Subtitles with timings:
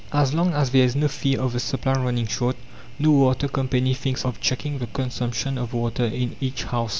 [0.11, 2.55] As long as there is no fear of the supply running short,
[2.97, 6.89] no water company thinks of checking the consumption of water in each house.